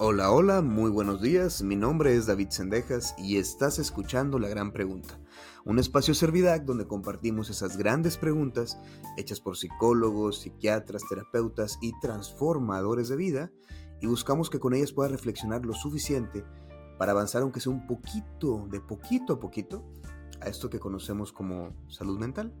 [0.00, 1.62] Hola, hola, muy buenos días.
[1.62, 5.20] Mi nombre es David Sendejas y estás escuchando La Gran Pregunta,
[5.64, 8.76] un espacio Servidac donde compartimos esas grandes preguntas
[9.16, 13.52] hechas por psicólogos, psiquiatras, terapeutas y transformadores de vida
[14.00, 16.44] y buscamos que con ellas puedas reflexionar lo suficiente
[16.98, 19.84] para avanzar aunque sea un poquito, de poquito a poquito,
[20.40, 22.52] a esto que conocemos como salud mental.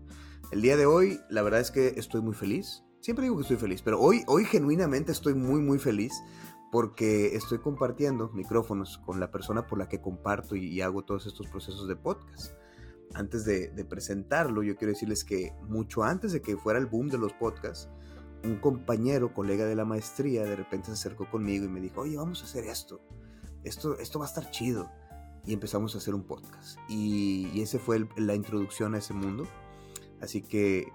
[0.52, 2.84] El día de hoy, la verdad es que estoy muy feliz.
[3.00, 6.12] Siempre digo que estoy feliz, pero hoy, hoy genuinamente estoy muy, muy feliz
[6.74, 11.46] porque estoy compartiendo micrófonos con la persona por la que comparto y, hago todos estos
[11.46, 12.52] procesos de podcast.
[13.14, 17.18] Antes de, presentarlo, yo quiero decirles que mucho antes de que fuera el boom de
[17.18, 17.88] los podcasts,
[18.42, 22.16] un compañero, colega de la maestría, de repente se acercó conmigo y me dijo, oye,
[22.16, 23.00] vamos a hacer esto,
[23.62, 24.90] esto, esto va a estar chido.
[25.46, 26.80] Y empezamos a hacer un podcast.
[26.88, 29.46] Y, y ese fue la introducción a ese mundo.
[30.20, 30.88] Así que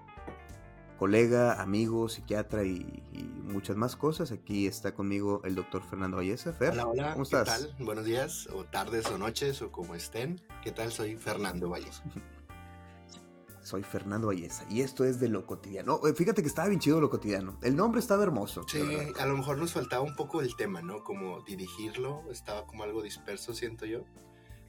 [1.00, 3.02] colega, amigo, psiquiatra y,
[3.42, 4.32] muchas más cosas.
[4.32, 6.52] Aquí está conmigo el doctor Fernando Valleza.
[6.52, 7.48] Fer, hola, hola, ¿cómo estás?
[7.48, 7.84] ¿qué tal?
[7.86, 10.42] Buenos días, o tardes o noches, o como estén.
[10.62, 10.92] ¿Qué tal?
[10.92, 12.04] Soy Fernando Valleza.
[13.62, 16.00] Soy Fernando Valleza y esto es de lo cotidiano.
[16.14, 17.58] Fíjate que estaba bien chido lo cotidiano.
[17.62, 18.66] El nombre estaba hermoso.
[18.68, 18.82] Sí,
[19.18, 21.02] a lo mejor nos faltaba un poco el tema, ¿no?
[21.02, 24.04] Como dirigirlo, estaba como algo disperso, siento yo.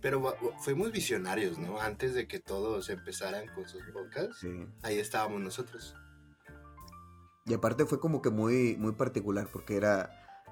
[0.02, 1.80] Pero fuimos visionarios, ¿no?
[1.82, 4.66] Antes de que todos empezaran con sus podcasts, sí.
[4.82, 5.96] ahí estábamos nosotros.
[7.46, 10.10] Y aparte fue como que muy, muy particular, porque era,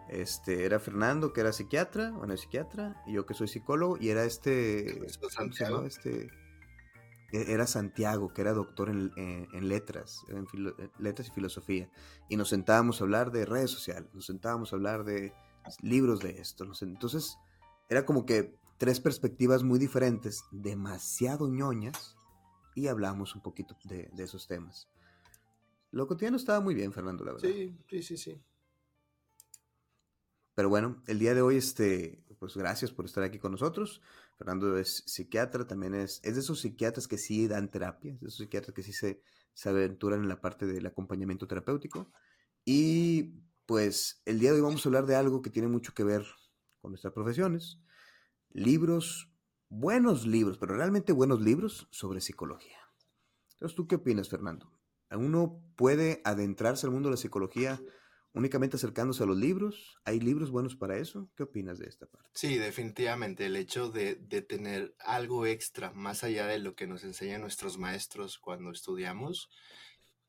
[0.09, 4.23] este, era Fernando, que era psiquiatra, bueno, psiquiatra, y yo que soy psicólogo, y era
[4.23, 5.07] este...
[5.29, 5.83] Santiago.
[5.83, 6.29] Este,
[7.31, 10.47] e, era Santiago, que era doctor en, letras, en
[10.97, 11.89] letras y filosofía.
[12.27, 15.33] Y nos sentábamos a hablar de redes sociales, nos sentábamos a hablar de
[15.81, 16.65] libros de esto.
[16.81, 17.37] Entonces,
[17.87, 22.15] era como que tres perspectivas muy diferentes, demasiado ñoñas,
[22.73, 24.87] y hablamos un poquito de esos temas.
[25.91, 27.49] Lo cotidiano estaba muy bien, Fernando, la verdad.
[27.49, 28.41] Sí, sí, sí, sí.
[30.53, 34.01] Pero bueno, el día de hoy, este, pues gracias por estar aquí con nosotros.
[34.37, 38.27] Fernando es psiquiatra, también es, es de esos psiquiatras que sí dan terapia, es de
[38.27, 39.21] esos psiquiatras que sí se,
[39.53, 42.11] se aventuran en la parte del acompañamiento terapéutico.
[42.65, 43.35] Y
[43.65, 46.25] pues el día de hoy vamos a hablar de algo que tiene mucho que ver
[46.81, 47.79] con nuestras profesiones.
[48.51, 49.31] Libros,
[49.69, 52.79] buenos libros, pero realmente buenos libros sobre psicología.
[53.53, 54.78] Entonces, ¿tú qué opinas, Fernando?
[55.17, 57.81] Uno puede adentrarse al mundo de la psicología
[58.33, 59.99] únicamente acercándose a los libros.
[60.05, 61.29] ¿Hay libros buenos para eso?
[61.35, 62.29] ¿Qué opinas de esta parte?
[62.33, 63.45] Sí, definitivamente.
[63.45, 68.37] El hecho de, tener algo extra más allá de lo que nos enseñan nuestros maestros
[68.37, 69.49] cuando estudiamos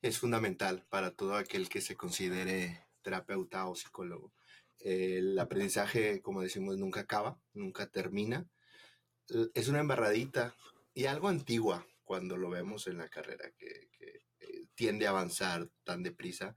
[0.02, 4.32] es fundamental para todo aquel que se considere terapeuta o psicólogo.
[4.78, 8.48] El aprendizaje, como decimos, nunca acaba, nunca termina.
[9.54, 10.54] Es una embarradita
[10.94, 13.90] y algo antigua cuando lo vemos en la carrera, que
[14.80, 16.56] tiende a avanzar tan deprisa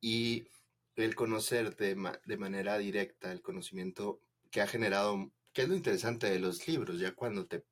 [0.00, 0.48] y
[0.96, 1.94] el conocer de,
[2.38, 7.12] manera directa el conocimiento que ha generado, que es lo interesante de los libros, ya
[7.12, 7.66] cuando te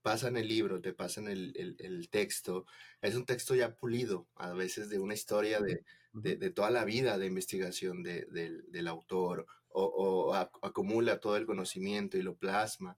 [0.00, 2.64] pasan el libro, te pasan el, texto,
[3.02, 7.26] es un texto ya pulido, a veces de una historia de, toda la vida de
[7.26, 10.32] investigación del, autor, o,
[10.62, 12.96] acumula todo el conocimiento y lo plasma.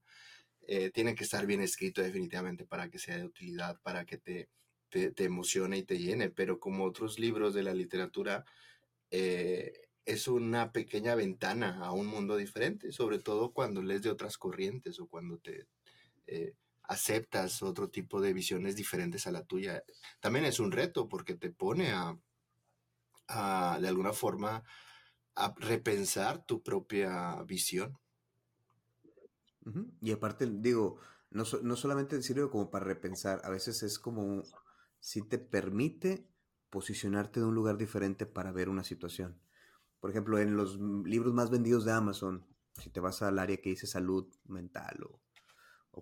[0.61, 4.47] Eh, tiene que estar bien escrito definitivamente para que sea de utilidad, para que te,
[4.89, 8.45] te, te, emocione y te llene, pero como otros libros de la literatura,
[9.11, 14.37] eh, es una pequeña ventana a un mundo diferente, sobre todo cuando lees de otras
[14.37, 15.67] corrientes o cuando te
[16.25, 19.83] eh, aceptas otro tipo de visiones diferentes a la tuya.
[20.19, 22.17] También es un reto porque te pone a,
[23.79, 24.63] de alguna forma,
[25.35, 27.97] a repensar tu propia visión.
[30.01, 30.97] Y aparte, digo,
[31.29, 34.43] no, no solamente sirve como para repensar, a veces es como
[34.99, 36.27] si te permite
[36.69, 39.39] posicionarte de un lugar diferente para ver una situación.
[39.99, 42.45] Por ejemplo, en los libros más vendidos de Amazon,
[42.81, 45.21] si te vas al área que dice salud mental o,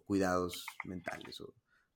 [0.05, 1.55] cuidados mentales, o,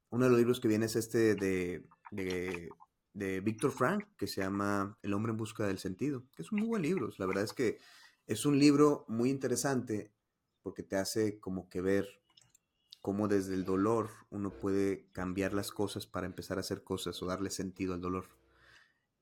[0.09, 2.69] uno de los libros que viene es este de, de,
[3.13, 6.59] de Víctor Frank, que se llama El hombre en busca del sentido, que es un
[6.59, 7.09] muy buen libro.
[7.19, 7.77] La verdad es que
[8.25, 10.11] es un libro muy interesante
[10.63, 12.20] porque te hace como que ver
[13.01, 17.25] cómo desde el dolor uno puede cambiar las cosas para empezar a hacer cosas o
[17.25, 18.29] darle sentido al dolor.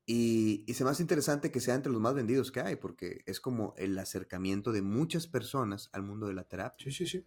[0.05, 3.21] Y, y se me hace interesante que sea entre los más vendidos que hay, porque
[3.25, 6.83] es como el acercamiento de muchas personas al mundo de la terapia.
[6.85, 7.25] Sí, sí, sí.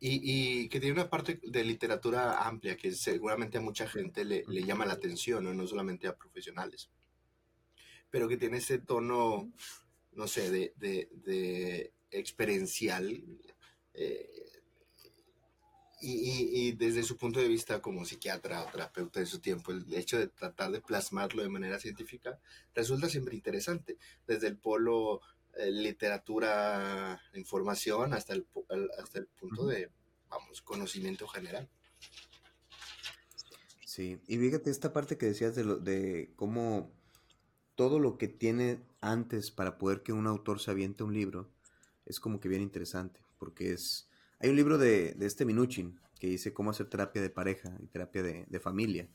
[0.00, 4.44] Y, y que tiene una parte de literatura amplia que seguramente a mucha gente le,
[4.46, 5.54] le llama la atención, ¿no?
[5.54, 6.90] no solamente a profesionales.
[8.10, 9.50] Pero que tiene ese tono,
[10.12, 13.24] no sé, de, de, de experiencial.
[13.94, 14.47] Eh,
[16.00, 20.18] y, desde su punto de vista como psiquiatra o terapeuta de su tiempo, el hecho
[20.18, 22.38] de tratar de plasmarlo de manera científica
[22.74, 23.98] resulta siempre interesante.
[24.26, 25.20] Desde el polo
[25.56, 28.46] eh, literatura, información, hasta el,
[28.98, 29.90] hasta el punto de,
[30.28, 31.68] vamos, conocimiento general.
[33.84, 36.92] Sí, y fíjate esta parte que decías de, lo, de cómo
[37.74, 41.50] todo lo que tiene antes para poder que un autor se aviente un libro
[42.06, 44.07] es como que bien interesante, porque es...
[44.40, 47.86] Hay un libro de, de este Minuchin que dice cómo hacer terapia de pareja y
[47.86, 49.08] terapia de, de familia,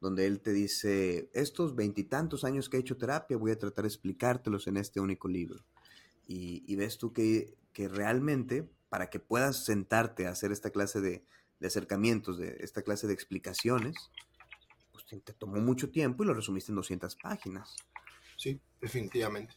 [0.00, 3.88] donde él te dice, estos veintitantos años que he hecho terapia voy a tratar de
[3.88, 5.64] explicártelos en este único libro.
[6.30, 11.24] Y, ves tú que, que, realmente para que puedas sentarte a hacer esta clase de,
[11.58, 13.96] de acercamientos, de esta clase de explicaciones,
[14.92, 17.76] pues te, te, tomó mucho tiempo y lo resumiste en 200 páginas.
[18.36, 19.54] Sí, definitivamente.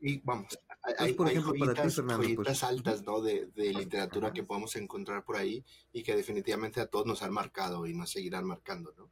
[0.00, 0.58] Y vamos,
[0.98, 3.20] hay, por ejemplo, para ti, Fernando, pues, altas ¿no?
[3.20, 7.32] de, de literatura que podemos encontrar por ahí y que definitivamente a todos nos han
[7.32, 9.10] marcado y nos seguirán marcando, ¿no?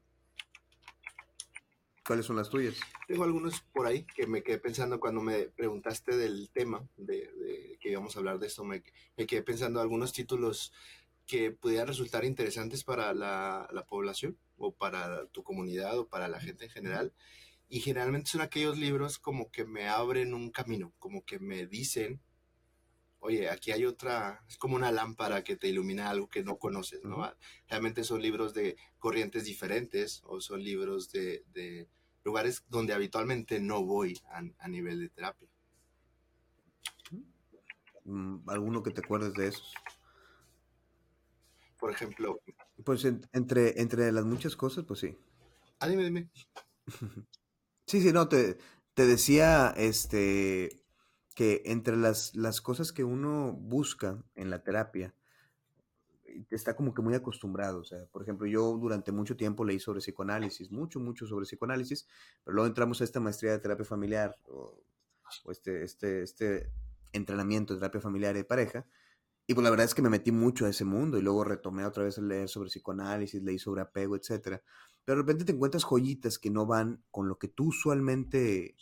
[2.07, 2.77] ¿Cuáles son las tuyas?
[3.09, 7.91] Tengo algunos por ahí que me quedé pensando cuando me preguntaste del tema, de, que
[7.91, 8.85] íbamos a hablar de esto, me,
[9.17, 10.73] me, quedé pensando algunos títulos
[11.27, 16.39] que pudieran resultar interesantes para la, la, población o para tu comunidad o para la
[16.39, 17.13] gente en general.
[17.69, 22.21] Y generalmente son aquellos libros como que me abren un camino, como que me dicen,
[23.19, 27.03] oye, aquí hay otra, es como una lámpara que te ilumina algo que no conoces,
[27.05, 27.29] ¿no?
[27.69, 31.89] Realmente son libros de corrientes diferentes o son libros de, de
[32.25, 35.49] lugares donde habitualmente no voy a, nivel de terapia.
[38.05, 39.73] Mm, ¿Alguno que te acuerdes de esos?
[41.79, 42.41] Por ejemplo.
[42.85, 45.17] Pues entre, entre las muchas cosas, pues sí.
[45.81, 46.31] Ah, dime, dime.
[47.87, 48.59] sí, sí, no, te,
[48.95, 50.83] te decía este
[51.35, 55.15] que entre las, las cosas que uno busca en la terapia,
[56.51, 57.81] está como que muy acostumbrado.
[57.81, 62.07] O sea, por ejemplo, yo durante mucho tiempo leí sobre psicoanálisis, mucho, mucho sobre psicoanálisis,
[62.45, 64.83] pero luego entramos a esta maestría de terapia familiar o,
[65.51, 66.71] este, este, este
[67.13, 68.87] entrenamiento de terapia familiar y de pareja.
[69.47, 71.85] Y pues la verdad es que me metí mucho a ese mundo y luego retomé
[71.85, 74.63] otra vez a leer sobre psicoanálisis, leí sobre apego, etcétera.
[75.07, 78.77] Pero de repente te encuentras joyitas que no van con lo que tú usualmente,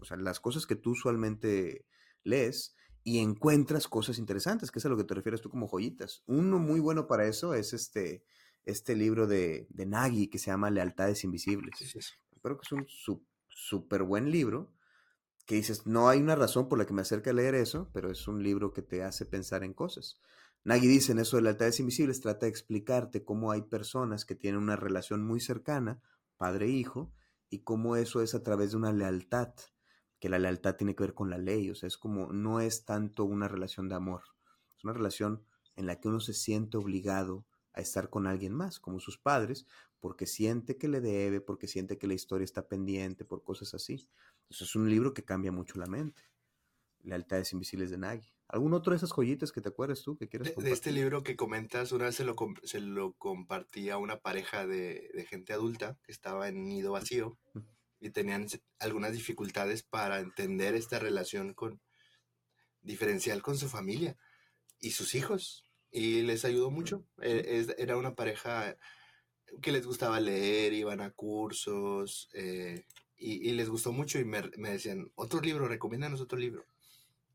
[0.00, 1.86] o sea, las cosas que tú usualmente
[2.24, 6.24] lees y encuentras cosas interesantes, que es a lo que te refieres tú como joyitas.
[6.26, 8.24] Uno muy bueno para eso es este,
[8.64, 11.74] este libro de, de Nagy que se llama Lealtades Invisibles.
[12.42, 12.86] Creo que es un
[13.48, 14.74] súper buen libro
[15.46, 18.10] que dices, no hay una razón por la que me acerque a leer eso, pero
[18.10, 20.20] es un libro que te hace pensar en cosas.
[20.68, 24.60] Nagy dice en eso de lealtades invisibles, trata de explicarte cómo hay personas que tienen
[24.60, 26.02] una relación muy cercana,
[26.36, 27.10] padre-hijo,
[27.48, 29.54] y cómo eso es a través de una lealtad
[30.20, 32.84] que la lealtad tiene que ver con la ley, o sea, es como, no es
[32.84, 34.24] tanto una relación de amor,
[34.76, 35.42] es una relación
[35.74, 39.66] en la que uno se siente obligado a estar con alguien más, como sus padres,
[40.00, 44.06] porque siente que le debe, porque siente que la historia está pendiente, por cosas así.
[44.42, 46.24] Entonces es un libro que cambia mucho la mente.
[47.00, 48.37] Lealtades Invisibles de Nagy.
[48.48, 51.22] ¿Algún otro de esas joyitas que te acuerdas tú que quieres de, de, este libro
[51.22, 52.34] que comentas, una vez se lo,
[52.64, 57.38] se lo compartí a una pareja de, de gente adulta que estaba en nido vacío
[58.00, 58.46] y tenían
[58.78, 61.80] algunas dificultades para entender esta relación con
[62.80, 64.16] diferencial con su familia
[64.80, 67.04] y sus hijos y les ayudó mucho.
[67.20, 68.76] E, era una pareja
[69.62, 72.84] que les gustaba leer, iban a cursos eh,
[73.16, 76.64] y, les gustó mucho y me, me, decían, otro libro, recomiéndanos otro libro.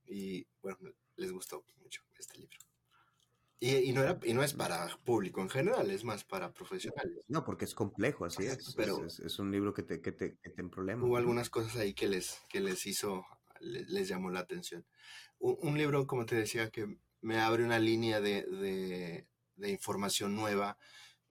[0.08, 0.78] Y bueno,
[1.16, 2.58] les gustó mucho este libro.
[3.66, 7.24] Y, no era, y no es para público en general, es más para profesionales.
[7.30, 8.74] No, porque es complejo, así es.
[8.76, 11.06] Pero es, un libro que te, que te, que te problema.
[11.06, 13.26] Hubo algunas cosas ahí que les, que les hizo,
[13.62, 14.86] les, llamó la atención.
[15.40, 20.78] Un, libro, como te decía, que me abre una línea de, de, de, información nueva.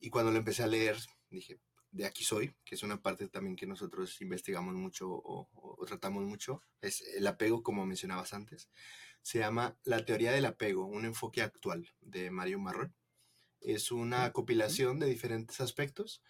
[0.00, 0.96] Y cuando lo empecé a leer,
[1.28, 1.60] dije,
[1.90, 6.24] de aquí soy, que es una parte también que nosotros investigamos mucho o, o tratamos
[6.24, 8.70] mucho, es el apego, como mencionabas antes
[9.22, 12.94] se llama La teoría del apego, un enfoque actual de Mario Marrón.
[13.60, 16.22] Es una compilación de diferentes aspectos.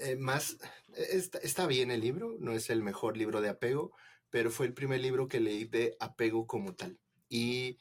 [0.00, 0.58] Eh, más,
[0.94, 3.92] está, bien el libro, no es el mejor libro de apego,
[4.30, 7.00] pero fue el primer libro que leí de apego como tal.
[7.28, 7.78] Y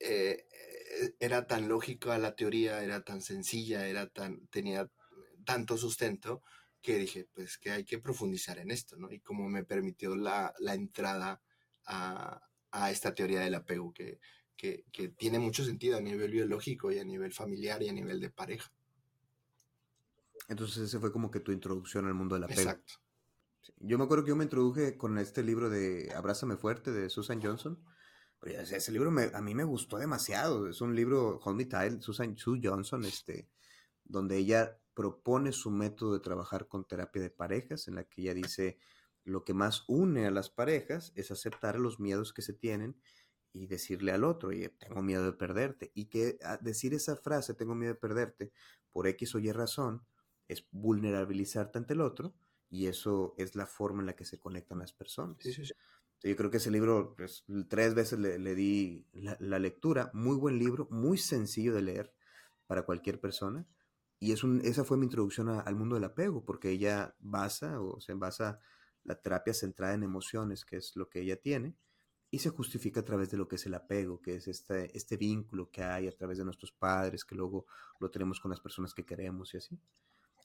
[0.00, 0.46] eh,
[1.20, 4.90] era tan lógica la teoría, era tan sencilla, era tan, tenía
[5.44, 6.42] tanto sustento
[6.80, 9.12] que dije, pues que hay que profundizar en esto, ¿no?
[9.12, 11.42] Y como me permitió la, la entrada
[11.88, 12.40] a,
[12.90, 14.20] esta teoría del apego que,
[14.56, 14.84] que,
[15.16, 18.72] tiene mucho sentido a nivel biológico y a nivel familiar y a nivel de pareja.
[20.48, 22.60] Entonces ese fue como que tu introducción al mundo del apego.
[22.60, 22.94] Exacto.
[23.80, 27.40] Yo me acuerdo que yo me introduje con este libro de Abrázame Fuerte de Susan
[27.42, 27.82] Johnson.
[28.40, 30.68] Pero ese libro a mí me gustó demasiado.
[30.68, 33.48] Es un libro, Hold Me Tight, Susan Sue Johnson, este,
[34.04, 38.34] donde ella propone su método de trabajar con terapia de parejas, en la que ella
[38.34, 38.78] dice,
[39.28, 42.96] lo que más une a las parejas es aceptar los miedos que se tienen
[43.52, 45.90] y decirle al otro, oye, tengo miedo de perderte.
[45.94, 48.52] Y que decir esa frase, tengo miedo de perderte,
[48.90, 50.04] por X o Y razón,
[50.48, 52.34] es vulnerabilizarte ante el otro
[52.70, 55.38] y eso es la forma en la que se conectan las personas.
[56.22, 60.88] Yo creo que ese libro, pues, tres veces le, di la, lectura, muy buen libro,
[60.90, 62.12] muy sencillo de leer
[62.66, 63.66] para cualquier persona.
[64.18, 68.00] Y es un, esa fue mi introducción al mundo del apego, porque ella basa o
[68.00, 68.58] se basa
[69.04, 71.76] la terapia centrada en emociones, que es lo que ella tiene,
[72.30, 75.16] y se justifica a través de lo que es el apego, que es este, este
[75.16, 77.66] vínculo que hay a través de nuestros padres, que luego
[78.00, 79.80] lo tenemos con las personas que queremos y así.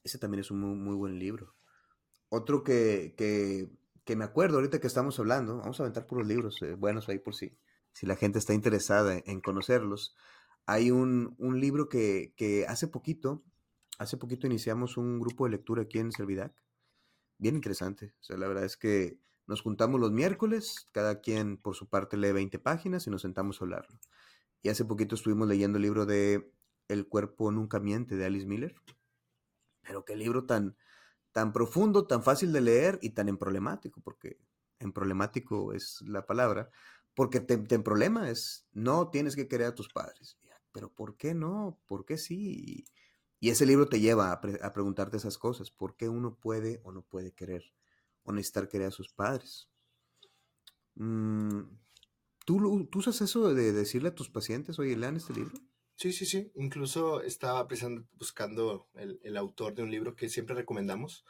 [0.02, 1.54] Ese también es un muy, buen libro.
[2.30, 6.74] Otro que, que, me acuerdo ahorita que estamos hablando, vamos a aventar puros libros eh,
[6.74, 7.58] buenos ahí por si,
[7.92, 10.16] si la gente está interesada en conocerlos.
[10.66, 13.44] Hay un, un libro que, que, hace poquito,
[13.98, 16.63] hace poquito iniciamos un grupo de lectura aquí en Servidac.
[17.38, 18.14] Bien interesante.
[18.20, 22.16] O sea, la verdad es que nos juntamos los miércoles, cada quien por su parte
[22.16, 23.98] lee 20 páginas y nos sentamos a hablarlo.
[24.62, 26.50] Y hace poquito estuvimos leyendo el libro de
[26.88, 28.74] El cuerpo nunca miente de Alice Miller.
[29.82, 30.76] Pero qué libro tan,
[31.32, 34.38] tan profundo, tan fácil de leer y tan problemático, porque
[34.78, 36.70] en problemático es la palabra,
[37.14, 40.38] porque te, te problema es, no tienes que querer a tus padres.
[40.72, 41.78] Pero ¿por qué no?
[41.86, 42.84] ¿Por qué sí?
[43.44, 44.40] Y ese libro te lleva a,
[44.72, 45.70] preguntarte esas cosas.
[45.70, 47.74] ¿Por qué uno puede o no puede querer?
[48.22, 49.68] o necesitar querer a sus padres.
[50.94, 51.60] Mm,
[52.46, 55.52] ¿tú, ¿Tú usas eso de decirle a tus pacientes, oye, lean este libro?
[55.96, 56.52] Sí, sí, sí.
[56.54, 61.26] Incluso estaba pensando, buscando el, autor de un libro que siempre recomendamos,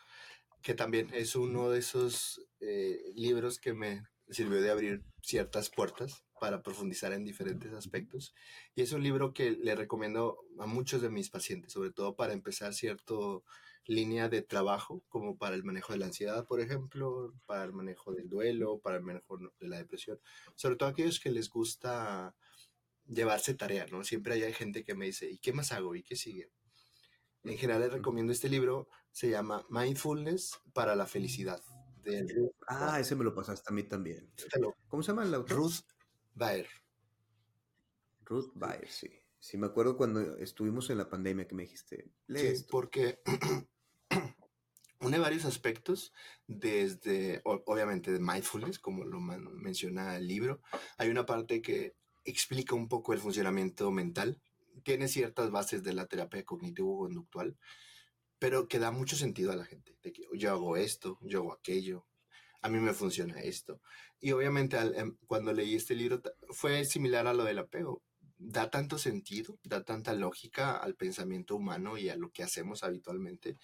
[0.63, 6.25] que también es uno de esos eh, libros que me sirvió de abrir ciertas puertas
[6.45, 8.35] para profundizar en diferentes aspectos.
[8.75, 12.35] Y es un libro que le recomiendo a muchos de mis pacientes, sobre todo para
[12.35, 13.45] empezar cierto
[13.87, 18.13] línea de trabajo, como para el manejo de la ansiedad, por ejemplo, para el manejo
[18.13, 20.21] del duelo, para el manejo de la depresión,
[20.55, 22.35] sobre todo aquellos que les gusta
[23.07, 24.05] llevarse tarea, ¿no?
[24.05, 25.95] Siempre hay gente que me dice, ¿y qué más hago?
[25.95, 26.51] ¿Y qué sigue?
[27.45, 31.63] En general les recomiendo este libro, se llama Mindfulness para la felicidad.
[32.69, 34.31] ah, ese me lo pasaste a mí también.
[34.89, 35.57] ¿Cómo se llama el autor?
[35.57, 35.94] Ruth
[36.35, 36.69] Baer.
[38.25, 39.11] Ruth Baer, sí.
[39.39, 43.21] Sí, me acuerdo cuando estuvimos en la pandemia que me dijiste, sí, porque
[45.01, 46.15] une varios aspectos,
[46.47, 50.63] desde, obviamente, de mindfulness, como lo menciona el libro.
[50.97, 54.41] Hay una parte que explica un poco el funcionamiento mental,
[54.83, 57.59] tiene ciertas bases de la terapia cognitivo-conductual,
[58.39, 59.97] pero que da mucho sentido a la gente.
[60.03, 62.07] De que yo hago esto, yo hago aquello,
[62.65, 63.81] a mí me funciona esto.
[64.21, 68.03] Y obviamente em, cuando leí este libro fue similar a lo del apego
[68.39, 73.59] da tanto sentido, da tanta lógica al pensamiento humano y a lo que hacemos habitualmente,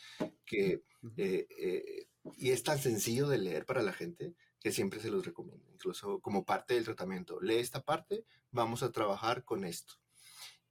[0.45, 0.83] que,
[1.16, 5.25] eh, eh, y es tan sencillo de leer para la gente que siempre se los
[5.25, 7.40] recomiendo, incluso como parte del tratamiento.
[7.40, 9.95] Lee esta parte, vamos a trabajar con esto.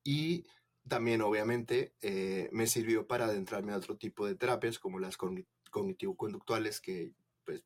[0.04, 0.46] Y
[0.88, 6.80] también, obviamente, eh, me sirvió para adentrarme a otro tipo de terapias, como las cognitivo-conductuales,
[6.80, 7.14] que
[7.46, 7.64] pues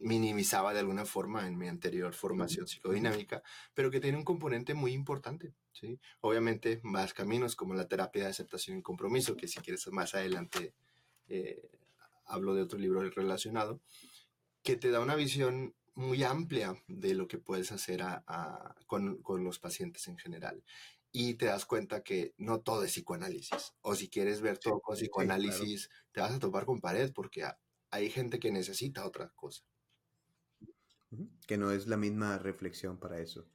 [0.00, 3.42] minimizaba de alguna forma en mi anterior formación psicodinámica,
[3.74, 5.54] pero que tiene un componente muy importante.
[5.72, 5.98] ¿sí?
[6.20, 10.74] Obviamente, más caminos como la terapia de aceptación y compromiso, que si quieres más adelante
[11.28, 11.70] eh,
[12.26, 13.80] hablo de otro libro relacionado,
[14.62, 18.02] que te da una visión muy amplia de lo que puedes hacer
[18.86, 20.62] con, con, los pacientes en general.
[21.12, 23.74] Y te das cuenta que no todo es psicoanálisis.
[23.82, 27.44] O si quieres ver todo con psicoanálisis, te vas a topar con pared porque
[27.90, 29.64] hay gente que necesita otra cosa.
[31.46, 33.48] Que no es la misma reflexión para eso.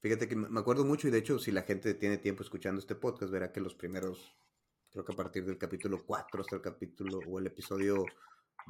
[0.00, 2.94] Fíjate que me acuerdo mucho y de hecho si la gente tiene tiempo escuchando este
[2.94, 4.36] podcast verá que los primeros,
[4.90, 8.04] creo que a partir del capítulo 4 hasta el capítulo o el episodio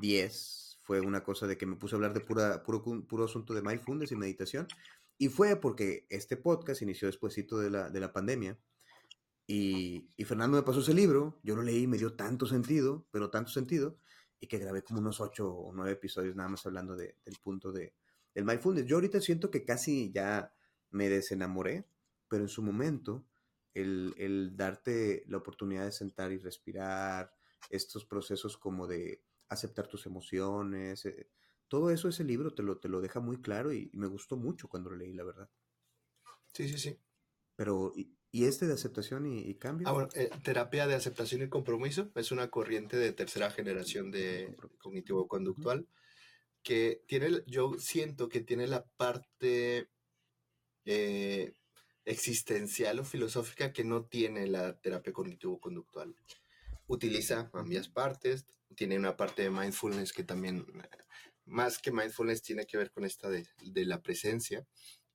[0.00, 3.60] 10 fue una cosa de que me puse a hablar de puro, puro asunto de
[3.60, 4.66] mindfulness y meditación.
[5.18, 8.58] Y fue porque este podcast inició despuesito de la, de la pandemia.
[9.46, 13.30] Y, y Fernando me pasó ese libro, yo lo leí me dio tanto sentido, pero
[13.30, 13.98] tanto sentido,
[14.40, 17.72] y que grabé como unos ocho o nueve episodios nada más hablando de, del punto
[17.72, 17.94] de,
[18.34, 18.86] del mindfulness.
[18.86, 20.52] Yo ahorita siento que casi ya
[20.90, 21.86] me desenamoré,
[22.28, 23.24] pero en su momento
[23.74, 27.32] el, el darte la oportunidad de sentar y respirar,
[27.70, 31.30] estos procesos como de aceptar tus emociones, eh,
[31.68, 34.68] todo eso ese libro te lo, te lo deja muy claro y, me gustó mucho
[34.68, 35.50] cuando lo leí, la verdad.
[36.52, 36.98] Sí, sí, sí.
[37.56, 39.88] Pero, ¿Y este de aceptación y, cambio?
[39.88, 44.54] Ah, bueno, eh, terapia de aceptación y compromiso es una corriente de tercera generación de
[44.78, 45.86] cognitivo-conductual
[46.62, 49.88] que tiene, yo siento que tiene la parte
[50.84, 51.54] eh,
[52.04, 56.14] existencial o filosófica que no tiene la terapia cognitivo-conductual.
[56.86, 60.66] Utiliza ambas partes, tiene una parte de mindfulness que también
[61.44, 64.66] más que mindfulness tiene que ver con esta de, de la presencia.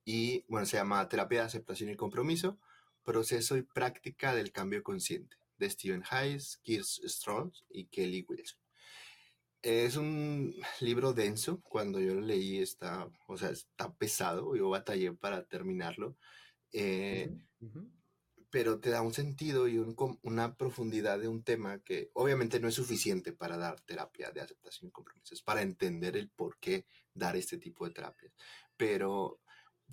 [0.05, 2.59] Y bueno, se llama Terapia de Aceptación y Compromiso,
[3.03, 8.59] Proceso y Práctica del Cambio Consciente, de Stephen Hayes, Keith Strong y Kelly Wilson.
[9.61, 11.61] Es un libro denso.
[11.61, 14.55] Cuando yo lo leí está, o sea, está pesado.
[14.55, 16.17] Yo batallé para terminarlo.
[16.73, 17.31] Eh,
[18.49, 19.79] pero te da un sentido y
[20.21, 24.89] una profundidad de un tema que obviamente no es suficiente para dar terapia de aceptación
[24.89, 28.31] y compromisos, para entender el por qué dar este tipo de terapias.
[28.77, 29.39] Pero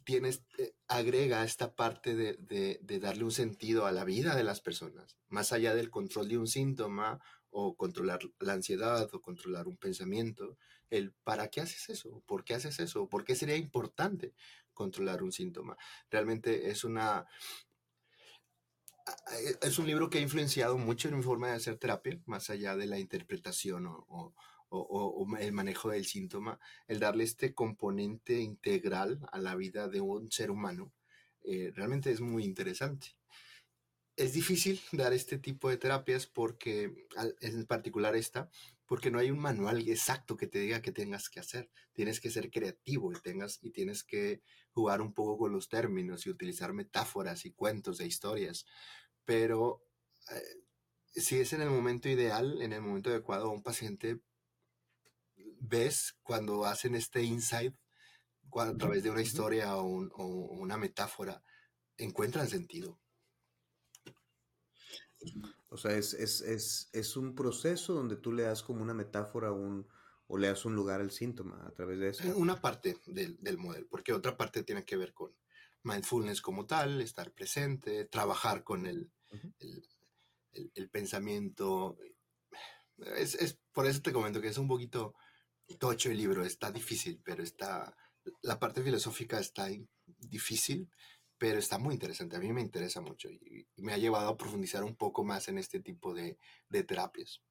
[0.05, 2.35] tienes, eh, agrega esta parte de,
[2.81, 6.39] de, darle un sentido a la vida de las personas, más allá del control de
[6.39, 10.57] un síntoma o controlar la ansiedad o controlar un pensamiento,
[10.91, 12.23] el ¿para qué haces eso?
[12.27, 13.09] ¿Por qué haces eso?
[13.09, 14.35] ¿Por qué sería importante
[14.73, 15.77] controlar un síntoma?
[16.11, 17.27] Realmente es una...
[19.61, 22.77] Es un libro que ha influenciado mucho en mi forma de hacer terapia, más allá
[22.77, 24.35] de la interpretación o,
[25.41, 30.51] el manejo del síntoma, el darle este componente integral a la vida de un ser
[30.51, 30.93] humano,
[31.43, 33.17] eh, realmente es muy interesante
[34.21, 37.07] es difícil dar este tipo de terapias porque,
[37.41, 38.51] en particular esta,
[38.87, 41.71] porque no hay un manual exacto que te diga qué tengas que hacer.
[41.95, 46.27] Tienes que ser creativo y, tengas, y tienes que jugar un poco con los términos
[46.27, 48.67] y utilizar metáforas y cuentos de historias.
[49.25, 49.87] Pero
[50.31, 50.65] eh,
[51.15, 54.21] si es en el momento ideal, en el momento adecuado, un paciente
[55.61, 57.75] ves cuando hacen este insight
[58.53, 61.43] a través de una historia o, o una metáfora,
[61.97, 62.99] encuentran sentido
[65.69, 69.53] o sea, es, es, es, es, un proceso donde tú le das como una metáfora
[69.53, 69.87] un,
[70.27, 72.25] o le das un lugar al síntoma a través de eso.
[72.25, 75.33] Eh, una parte del, del modelo, porque otra parte tiene que ver con
[75.83, 79.13] mindfulness como tal, estar presente, trabajar con el,
[79.59, 79.89] el,
[80.75, 81.99] el, pensamiento.
[83.17, 85.15] Es, es, por eso te comento que es un poquito
[85.79, 87.97] tocho el libro, está difícil, pero está,
[88.43, 89.69] la parte filosófica está
[90.19, 90.89] difícil,
[91.39, 92.37] pero está muy interesante.
[92.37, 95.59] A mí me interesa mucho y, me ha llevado a profundizar un poco más en
[95.59, 96.39] este tipo de,
[96.87, 97.43] terapias.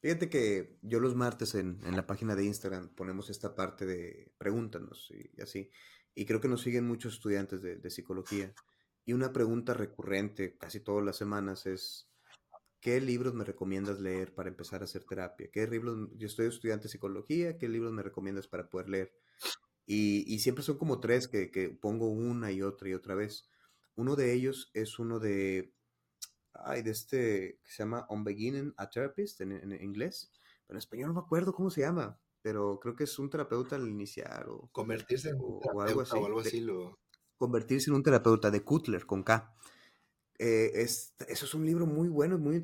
[0.00, 5.10] Fíjate que yo los martes en, la página de Instagram ponemos esta parte de pregúntanos
[5.10, 5.70] y, así.
[6.14, 8.54] Y creo que nos siguen muchos estudiantes de, de, psicología.
[9.04, 12.08] Y una pregunta recurrente casi todas las semanas es,
[12.86, 15.50] ¿qué libros me recomiendas leer para empezar a hacer terapia?
[15.52, 19.12] ¿Qué libros, yo estoy estudiante de psicología, ¿qué libros me recomiendas para poder leer?
[19.86, 23.50] Y, siempre son como tres que, pongo una y otra y otra vez.
[23.96, 25.74] Uno de ellos es uno de,
[26.52, 30.30] ay, de este, que se llama On Beginning a Therapist en, inglés,
[30.64, 33.74] pero en español no me acuerdo cómo se llama, pero creo que es un terapeuta
[33.74, 36.16] al iniciar o convertirse en un o, algo así.
[36.16, 37.00] O algo así lo...
[37.36, 39.56] Convertirse en un terapeuta de Kutler con K.
[40.38, 42.60] Eh, es, eso es un libro muy bueno, muy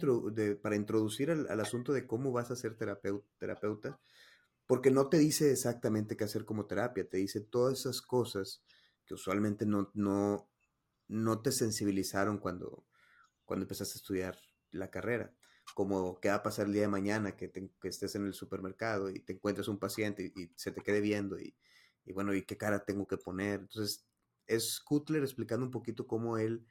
[0.62, 3.98] para introducir al, al, asunto de cómo vas a ser terapeuta
[4.66, 8.62] porque no te dice exactamente qué hacer como terapia, te dice todas esas cosas
[9.04, 10.48] que usualmente no, no,
[11.08, 12.86] no te sensibilizaron cuando,
[13.44, 14.38] cuando empezaste a estudiar
[14.70, 15.34] la carrera,
[15.74, 19.20] como qué va a pasar el día de mañana que, estés en el supermercado y
[19.20, 21.54] te encuentres un paciente y, se te quede viendo y,
[22.04, 23.60] y, bueno, y qué cara tengo que poner.
[23.60, 24.06] Entonces,
[24.46, 26.66] es Kutler explicando un poquito cómo él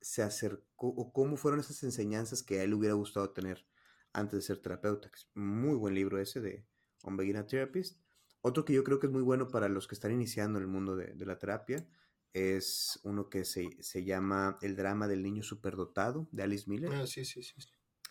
[0.00, 3.66] se acercó o cómo fueron esas enseñanzas que a él hubiera gustado tener
[4.12, 5.10] antes de ser terapeuta.
[5.34, 6.66] Muy buen libro ese de,
[7.02, 8.00] On Beginner Therapist.
[8.42, 10.70] Otro que yo creo que es muy bueno para los que están iniciando en el
[10.70, 11.86] mundo de, la terapia
[12.32, 16.90] es uno que se, se, llama El drama del niño superdotado de Alice Miller.
[16.92, 17.54] Ah, sí, sí, sí.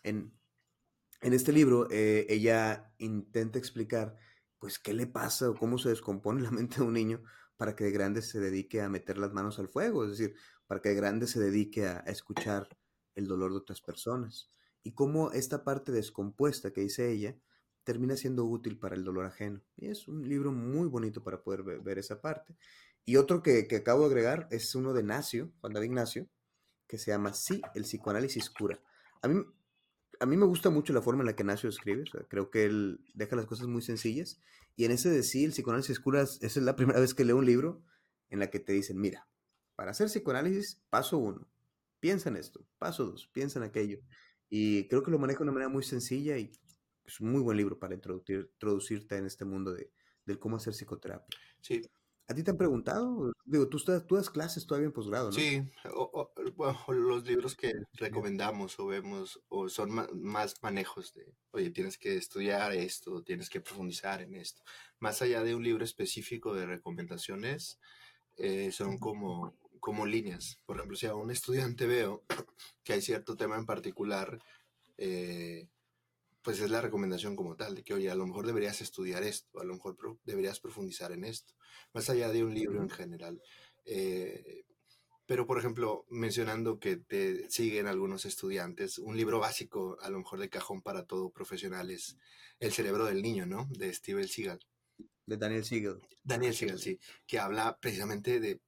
[0.04, 0.34] En,
[1.22, 4.16] en este libro, eh, ella intenta explicar,
[4.60, 7.24] pues, qué le pasa o cómo se descompone la mente de un niño
[7.58, 10.36] para que de grande se dedique a meter las manos al fuego, es decir,
[10.70, 12.70] para que de grande se dedique a, escuchar
[13.16, 14.52] el dolor de otras personas.
[14.84, 17.36] Y cómo esta parte descompuesta que dice ella
[17.84, 19.64] termina siendo útil para el dolor ajeno.
[19.78, 22.56] Y es un libro muy bonito para poder ver, esa parte.
[23.04, 26.30] Y otro que, acabo de agregar es uno de Ignacio, Juan David Ignacio,
[26.86, 28.80] que se llama Sí, el psicoanálisis cura.
[29.24, 29.44] A mí,
[30.20, 33.04] a mí me gusta mucho la forma en la que Ignacio escribe, creo que él
[33.16, 34.40] deja las cosas muy sencillas.
[34.76, 37.38] Y en ese de Sí, el psicoanálisis cura, esa es la primera vez que leo
[37.38, 37.82] un libro
[38.30, 39.29] en la que te dicen, mira,
[39.80, 41.48] para hacer psicoanálisis, paso uno,
[42.02, 44.02] piensa en esto, paso dos, piensa en aquello.
[44.50, 46.52] Y creo que lo maneja de una manera muy sencilla y
[47.06, 49.90] es un muy buen libro para introducir, introducirte en este mundo de,
[50.26, 51.40] del cómo hacer psicoterapia.
[51.62, 51.82] Sí.
[52.28, 53.32] ¿A ti te han preguntado?
[53.46, 55.32] Digo, tú, estás, tú das clases todavía en posgrado, ¿no?
[55.32, 55.64] Sí,
[55.94, 56.30] o,
[56.90, 62.74] los libros que recomendamos o vemos o son más manejos de, oye, tienes que estudiar
[62.74, 64.62] esto, tienes que profundizar en esto.
[65.00, 67.80] Más allá de un libro específico de recomendaciones,
[68.40, 70.60] eh, son como, como líneas.
[70.66, 72.24] Por ejemplo, si a un estudiante veo
[72.84, 74.40] que hay cierto tema en particular,
[74.98, 75.68] eh,
[76.42, 79.60] pues es la recomendación como tal, de que, oye, a lo mejor deberías estudiar esto,
[79.60, 81.54] a lo mejor deberías profundizar en esto,
[81.94, 83.42] más allá de un libro en general.
[83.86, 84.64] Eh,
[85.26, 90.40] pero, por ejemplo, mencionando que te siguen algunos estudiantes, un libro básico, a lo mejor
[90.40, 92.18] de cajón para todo profesional, es
[92.60, 93.68] El cerebro del niño, ¿no?
[93.70, 94.60] De Steven Seagal.
[95.28, 96.02] De Daniel Siegel.
[96.24, 98.60] Daniel Siegel, sí, que habla precisamente de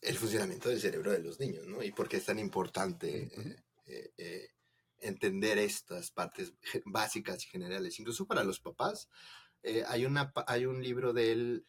[0.00, 1.82] el funcionamiento del cerebro de los niños, ¿no?
[1.82, 4.48] Y por qué es tan importante eh, eh, eh,
[5.00, 9.08] entender estas partes básicas y generales, incluso para los papás.
[9.86, 11.66] hay, una, hay un libro de él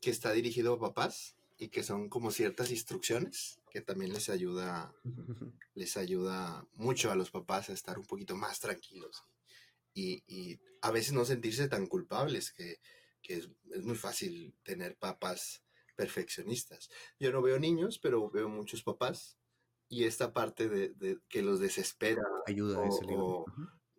[0.00, 4.94] que está dirigido a papás y que son como ciertas instrucciones que también les ayuda,
[5.74, 9.24] les ayuda mucho a los papás a estar un poquito más tranquilos
[9.92, 12.78] y, y a veces no sentirse tan culpables que
[13.24, 13.48] que es,
[13.82, 15.63] muy fácil tener papás
[15.94, 16.90] perfeccionistas.
[17.18, 19.38] Yo no veo niños, pero veo muchos papás
[19.88, 23.44] y esta parte de, que los desespera ayuda o,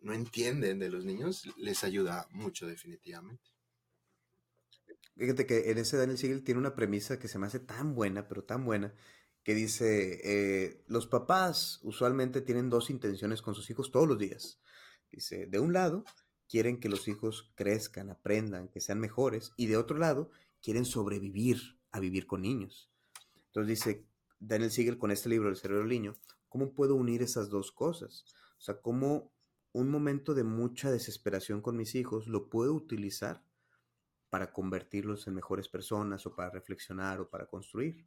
[0.00, 3.42] no entienden de los niños les ayuda mucho definitivamente.
[5.16, 8.28] Fíjate que en ese Daniel Siegel tiene una premisa que se me hace tan buena,
[8.28, 8.94] pero tan buena,
[9.42, 14.60] que dice, eh, los papás usualmente tienen dos intenciones con sus hijos todos los días.
[15.10, 16.04] Dice, de un lado,
[16.48, 20.30] quieren que los hijos crezcan, aprendan, que sean mejores, y de otro lado,
[20.60, 22.90] quieren sobrevivir a vivir con niños.
[23.46, 24.06] Entonces dice
[24.38, 26.14] Daniel Siegel con este libro, El cerebro del niño,
[26.48, 28.24] ¿cómo puedo unir esas dos cosas?
[28.58, 29.32] O sea, ¿cómo
[29.72, 33.44] un momento de mucha desesperación con mis hijos lo puedo utilizar
[34.30, 38.06] para convertirlos en mejores personas o para reflexionar o para construir?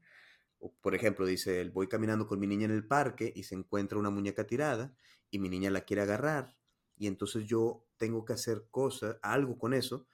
[0.59, 3.55] O, por ejemplo, dice él, voy caminando con mi niña en el parque y se
[3.55, 4.93] encuentra una muñeca tirada
[5.31, 6.59] y mi niña la quiere agarrar
[6.99, 10.05] y entonces yo tengo que hacer cosas, algo con eso,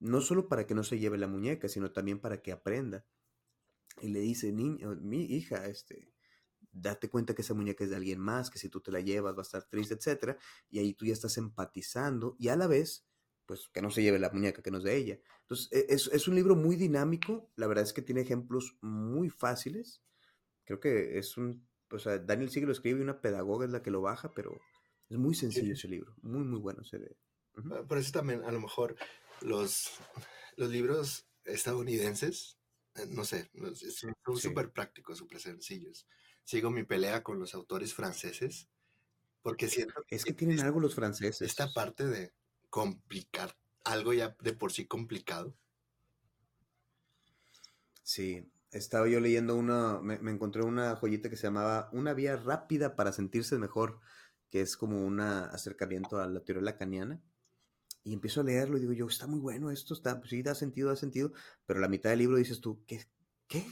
[0.00, 3.04] no solo para que no se lleve la muñeca, sino también para que aprenda.
[4.00, 6.12] Y le dice, niña, mi hija, este,
[6.72, 9.34] date cuenta que esa muñeca es de alguien más, que si tú te la llevas
[9.34, 10.36] va a estar triste, etc.
[10.70, 13.06] Y ahí tú ya estás empatizando y a la vez,
[13.46, 15.18] pues que no se lleve la muñeca, que no es de ella.
[15.40, 19.30] Entonces, e, es, es un libro muy dinámico, la verdad es que tiene ejemplos muy
[19.30, 20.02] fáciles.
[20.64, 23.82] Creo que es un, o sea, Daniel Siegel lo escribe y una pedagoga es la
[23.82, 24.60] que lo baja, pero
[25.08, 26.84] es muy sencillo ese libro, muy, muy bueno.
[26.84, 27.16] Se ve.
[27.72, 28.96] Ah, por eso también, a lo mejor,
[29.40, 29.90] los,
[30.56, 32.58] los libros estadounidenses,
[32.94, 33.50] eh, no sé,
[33.90, 36.06] son súper prácticos, súper sencillos.
[36.44, 38.68] Sigo mi pelea con los autores franceses,
[39.42, 41.42] porque siento Es que tienen algo los franceses.
[41.42, 42.32] Esta parte de
[42.70, 45.54] complicar algo ya de por sí complicado.
[48.02, 52.36] Sí, estaba yo leyendo una, me, me, encontré una joyita que se llamaba Una vía
[52.36, 54.00] rápida para sentirse mejor
[54.50, 57.20] que es como un acercamiento a la teoría lacaniana.
[58.04, 60.88] Y empiezo a leerlo y digo yo, está muy bueno esto, está, sí, da sentido,
[60.88, 61.32] da sentido,
[61.66, 63.06] pero la mitad del libro dices tú, ¿qué?
[63.48, 63.66] ¿Qué?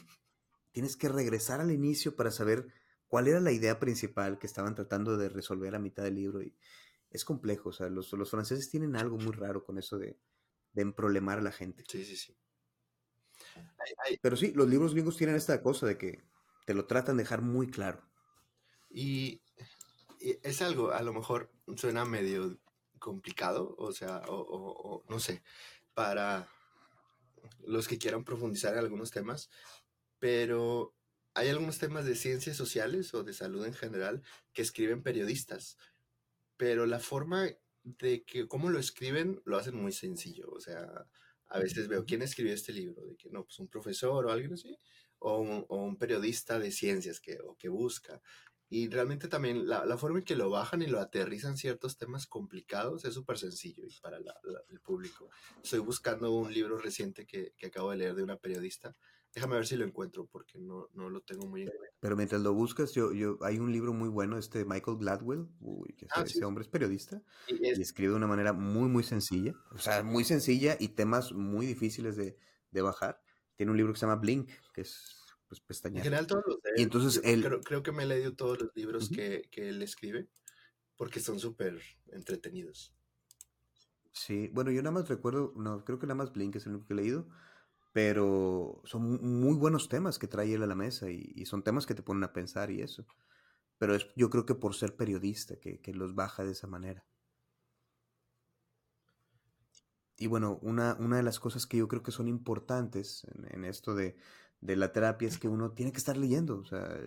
[0.73, 2.67] Tienes que regresar al inicio para saber
[3.09, 6.43] cuál era la idea principal que estaban tratando de resolver a mitad del libro.
[6.43, 6.55] Y
[7.11, 10.19] es complejo, o sea, los, los franceses tienen algo muy raro con eso de,
[10.73, 11.85] de emproblemar a la gente.
[11.89, 12.37] Sí, sí, sí.
[14.21, 16.25] Pero sí, los libros gringos tienen esta cosa de que
[16.67, 18.03] te lo tratan de dejar muy claro.
[18.91, 19.41] Y
[20.21, 22.59] es algo, a lo mejor suena medio
[23.07, 25.45] complicado, o sea, o, no sé,
[25.95, 26.49] para
[27.65, 29.49] los que quieran profundizar en algunos temas,
[30.19, 30.93] pero
[31.35, 35.79] hay algunos temas de ciencias sociales o de salud en general que escriben periodistas,
[36.57, 37.49] pero la forma
[37.85, 41.07] de que cómo lo escriben lo hacen muy sencillo, o sea,
[41.47, 44.55] a veces veo quién escribió este libro, de que no, pues un profesor o alguien
[44.55, 44.77] así,
[45.21, 45.39] o
[45.69, 48.21] un, periodista de ciencias que, o que busca.
[48.69, 52.27] Y realmente también la, la, forma en que lo bajan y lo aterrizan ciertos temas
[52.27, 55.31] complicados es súper sencillo y para el público.
[55.63, 58.97] Estoy buscando un libro reciente que, que, acabo de leer de una periodista.
[59.33, 61.97] Déjame ver si lo encuentro porque no, no lo tengo muy en cuenta.
[62.01, 65.95] Pero mientras lo buscas, yo, yo, hay un libro muy bueno, este Michael Gladwell, uy,
[65.95, 69.55] que ah, ese hombre es periodista y, y, escribe de una manera muy, muy sencilla.
[69.71, 72.37] O sea, muy sencilla y temas muy difíciles de,
[72.73, 73.21] de bajar.
[73.55, 75.16] Tiene un libro que se llama Blink, que es
[75.49, 75.99] pues pestañear.
[75.99, 77.43] En general todos los Y entonces él...
[77.43, 80.29] Creo, creo, que me he leído todos los libros que, que, él escribe
[80.97, 82.95] porque son súper entretenidos.
[84.13, 86.87] Sí, bueno, yo nada más recuerdo, no, creo que nada más Blink es el único
[86.87, 87.29] que he leído,
[87.93, 91.87] pero son muy buenos temas que trae él a la mesa y, y son temas
[91.87, 93.07] que te ponen a pensar y eso.
[93.79, 97.05] Pero es, yo creo que por ser periodista, que, que los baja de esa manera.
[100.19, 103.65] Y bueno, una, una de las cosas que yo creo que son importantes en, en
[103.67, 104.17] esto de,
[104.61, 106.59] de la terapia es que uno tiene que estar leyendo.
[106.59, 106.99] O sea,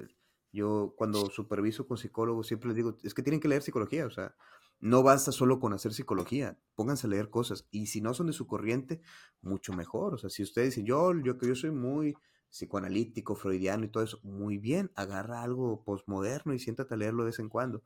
[0.52, 4.06] yo cuando superviso con psicólogos siempre les digo, es que tienen que leer psicología.
[4.06, 4.36] O sea,
[4.80, 7.68] no basta solo con hacer psicología, pónganse a leer cosas.
[7.72, 9.02] Y si no son de su corriente,
[9.42, 10.14] mucho mejor.
[10.16, 12.16] O sea, si ustedes dicen, yo, yo que yo soy muy
[12.50, 17.28] psicoanalítico, freudiano y todo eso, muy bien, agarra algo postmoderno y siéntate a leerlo de
[17.28, 17.84] vez en cuando.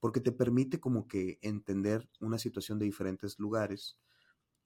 [0.00, 3.98] porque te permite como que entender una situación de diferentes lugares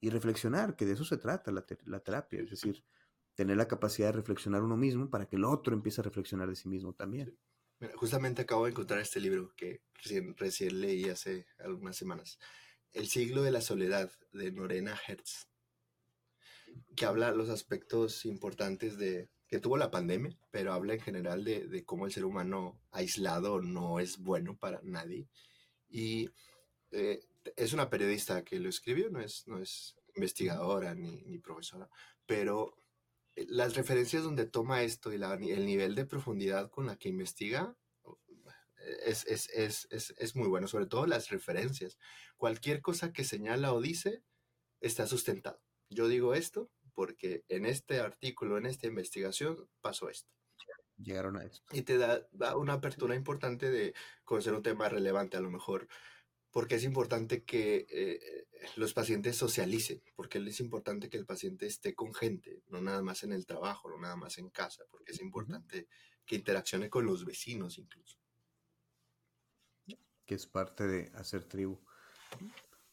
[0.01, 2.83] y reflexionar, que de eso se trata la, la terapia, es decir,
[3.37, 6.55] tener la capacidad de reflexionar uno mismo para que el otro empiece a reflexionar de
[6.55, 7.37] sí mismo también.
[7.93, 9.83] justamente acabo de encontrar este libro que
[10.39, 12.39] recién, leí hace algunas semanas.
[12.93, 15.47] El siglo de la soledad de Norena Hertz,
[16.95, 21.67] que habla los aspectos importantes de que tuvo la pandemia, pero habla en general de,
[21.67, 25.29] de cómo el ser humano aislado no es bueno para nadie.
[25.87, 26.31] Y
[26.89, 27.19] eh,
[27.55, 31.87] es una periodista que lo escribió, no es, no es investigadora ni, ni profesora,
[32.25, 32.76] pero
[33.47, 35.21] las referencias donde toma esto y
[35.51, 37.75] el nivel de profundidad con la que investiga
[39.05, 39.49] es, es,
[39.89, 41.97] es, es, muy bueno, sobre todo las referencias.
[42.37, 44.23] Cualquier cosa que señala o dice
[44.79, 45.61] está sustentado.
[45.89, 50.31] Yo digo esto porque en este artículo, en esta investigación, pasó esto.
[50.97, 51.63] Llegaron a esto.
[51.71, 55.87] Y te da, da una apertura importante de conocer un tema relevante a lo mejor
[56.57, 61.93] porque es importante que eh, los pacientes socialicen, porque es importante que el paciente esté
[61.93, 65.21] con gente, no nada más en el trabajo, no nada más en casa, porque es
[65.21, 65.87] importante
[66.25, 68.17] que interaccione con los vecinos incluso.
[70.25, 71.79] Que es parte de hacer tribu.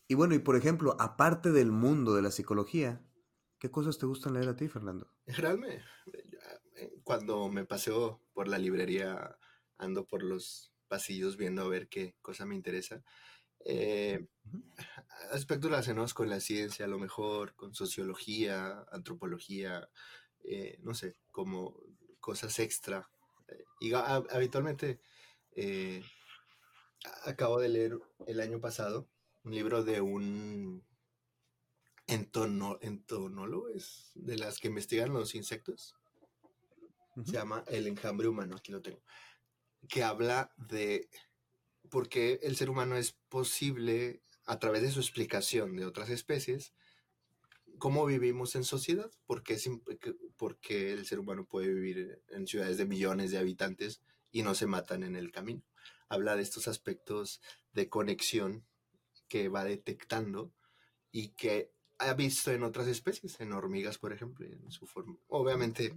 [0.08, 3.02] Y bueno, y por ejemplo, aparte del mundo de la psicología,
[3.58, 5.10] ¿qué cosas te gustan leer a ti, Fernando?
[5.26, 5.82] Realmente,
[6.76, 9.38] eh, cuando me paseo por la librería,
[9.78, 13.02] ando por los pasillos viendo a ver qué cosa me interesa
[13.64, 14.26] eh,
[15.30, 19.88] aspectos relacionados con la ciencia, a lo mejor con sociología, antropología,
[20.44, 21.80] eh, no sé, como
[22.20, 23.08] cosas extra.
[23.48, 25.00] Eh, y habitualmente
[25.52, 26.02] eh,
[27.24, 29.08] acabo de leer el año pasado
[29.44, 30.84] un libro de un
[32.06, 35.94] entono, entonólogo, es de las que investigan los insectos.
[37.24, 39.02] Se llama El enjambre humano, aquí lo tengo.
[39.88, 41.08] Que habla de
[41.94, 46.74] porque el ser humano es posible, a través de su explicación de otras especies,
[47.78, 49.56] cómo vivimos en sociedad, porque,
[50.36, 54.02] porque el ser humano puede vivir en ciudades de millones de habitantes
[54.32, 55.62] y no se matan en el camino.
[56.08, 57.40] Habla de estos aspectos
[57.72, 58.66] de conexión
[59.28, 60.52] que va detectando
[61.12, 65.16] y que ha visto en otras especies, en hormigas, por ejemplo, en su forma.
[65.28, 65.94] Obviamente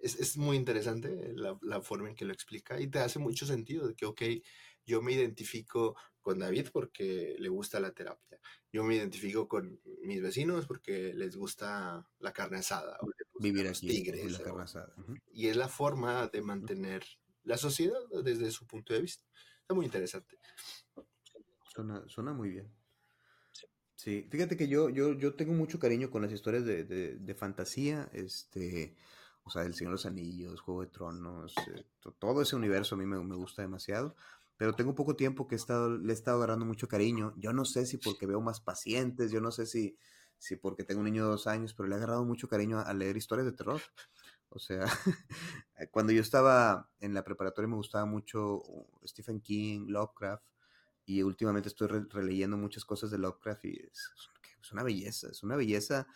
[0.00, 3.46] es, es muy interesante la, la, forma en que lo explica y te hace mucho
[3.46, 4.22] sentido de que, ok,
[4.86, 8.40] yo me identifico con David porque le gusta la terapia.
[8.72, 12.98] Yo me identifico con mis vecinos porque les gusta la carne asada.
[13.02, 14.32] O Vivir aquí, tigres.
[14.32, 14.94] La carne asada.
[15.32, 17.04] Y es la forma de mantener
[17.44, 19.22] la sociedad desde su punto de vista.
[19.60, 20.38] Está muy interesante.
[22.06, 22.72] Suena, muy bien.
[23.94, 24.26] Sí.
[24.30, 28.94] fíjate que yo, yo, yo tengo mucho cariño con las historias de, de, fantasía, este,
[29.44, 31.84] o sea, El Señor de los Anillos, Juego de Tronos, eh,
[32.18, 34.14] todo ese universo a mí me, me gusta demasiado
[34.56, 37.34] pero tengo poco tiempo que he estado, le he estado agarrando mucho cariño.
[37.36, 39.98] Yo no sé si porque veo más pacientes, yo no sé si,
[40.38, 42.94] si porque tengo un niño de dos años, pero le he agarrado mucho cariño a,
[42.94, 43.80] leer historias de terror.
[44.50, 44.84] O sea,
[45.90, 48.62] cuando yo estaba en la preparatoria me gustaba mucho
[49.04, 50.44] Stephen King, Lovecraft,
[51.06, 54.10] y últimamente estoy releyendo muchas cosas de Lovecraft y es,
[54.62, 56.06] es, una belleza, es una belleza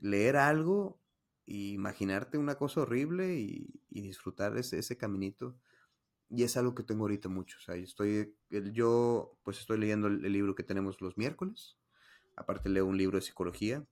[0.00, 1.00] leer algo
[1.46, 5.56] e imaginarte una cosa horrible y, y disfrutar ese, ese caminito
[6.36, 7.58] y es algo que tengo ahorita mucho.
[7.58, 8.34] O sea, estoy,
[8.72, 11.76] yo pues estoy leyendo el, libro que tenemos los miércoles.
[12.36, 13.86] Aparte leo un libro de psicología.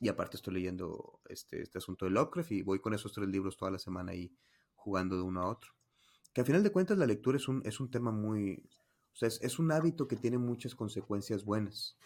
[0.00, 3.56] Y aparte estoy leyendo este, este asunto de Lovecraft y voy con esos tres libros
[3.56, 4.36] toda la semana ahí
[4.74, 5.72] jugando de uno a otro.
[6.34, 8.62] Que al final de cuentas la lectura es un, es un tema muy...
[9.14, 11.96] O sea, es, es un hábito que tiene muchas consecuencias buenas.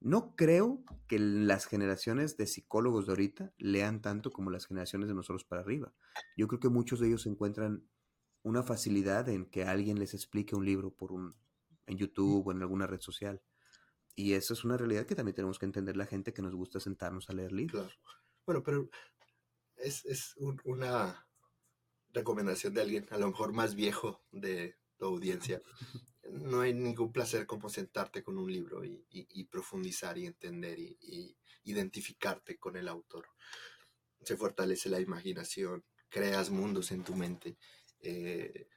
[0.00, 5.14] No creo que las generaciones de psicólogos de ahorita lean tanto como las generaciones de
[5.14, 5.94] nosotros para arriba.
[6.36, 7.88] Yo creo que muchos de ellos encuentran
[8.44, 11.34] una facilidad en que alguien les explique un libro por un,
[11.86, 13.42] en YouTube o en alguna red social.
[14.14, 16.78] Y eso es una realidad que también tenemos que entender la gente que nos gusta
[16.78, 17.98] sentarnos a leer libros.
[18.46, 18.90] Bueno, pero
[19.76, 21.26] es, es una
[22.12, 25.60] recomendación de alguien, a lo mejor más viejo de tu audiencia.
[26.30, 30.96] No hay ningún placer como sentarte con un libro y, y, profundizar y entender y,
[31.02, 33.26] y, identificarte con el autor.
[34.22, 37.58] Se fortalece la imaginación, creas mundos en tu mente
[38.04, 38.68] eh,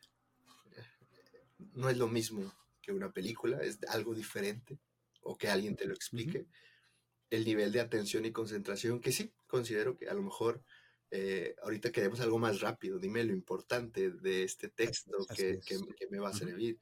[1.73, 4.79] no es lo mismo que una película, es algo diferente
[5.21, 6.47] o que alguien te lo explique.
[7.29, 10.63] El nivel de atención y concentración, que sí, considero que a lo mejor
[11.11, 12.99] eh, ahorita queremos algo más rápido.
[12.99, 15.59] Dime lo importante de este texto que,
[16.09, 16.79] me va a servir.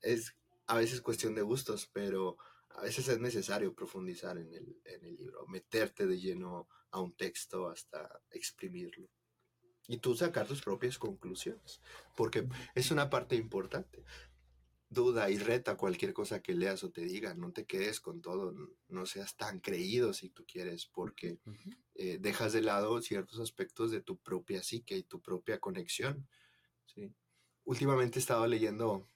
[0.00, 0.34] Es
[0.66, 2.38] a veces cuestión de gustos, pero
[2.70, 7.14] a veces es necesario profundizar en el, en el libro, meterte de lleno a un
[7.14, 9.10] texto hasta exprimirlo
[9.88, 11.80] y tú sacar tus propias conclusiones,
[12.16, 14.04] porque es una parte importante.
[14.88, 18.54] duda y reta cualquier cosa que leas o te diga, no te quedes con todo,
[18.88, 21.38] no seas tan creído si tú quieres, porque
[21.96, 26.28] eh, dejas de lado ciertos aspectos de tu propia psique y tu propia conexión.
[26.86, 27.12] ¿sí?
[27.64, 29.08] Últimamente he estado leyendo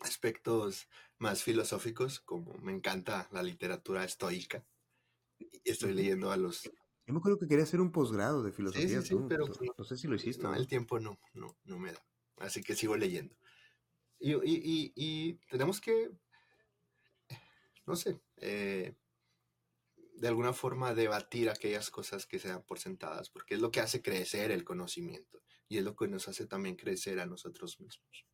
[0.00, 4.64] aspectos más filosóficos, como me encanta la literatura estoica.
[5.64, 6.70] Estoy leyendo a los...
[7.10, 9.44] Yo me acuerdo que quería hacer un posgrado de filosofía, sí, pero
[9.76, 10.44] no, sé si lo hiciste.
[10.44, 12.06] No, el tiempo no, no, no me da.
[12.36, 13.34] Así que sigo leyendo.
[14.20, 16.12] Y, y, y, tenemos que,
[17.84, 18.94] no sé, eh,
[20.14, 23.80] de alguna forma debatir aquellas cosas que se dan por sentadas, porque es lo que
[23.80, 28.24] hace crecer el conocimiento y es lo que nos hace también crecer a nosotros mismos.